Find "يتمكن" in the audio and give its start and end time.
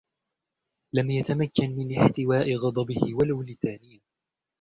1.11-1.69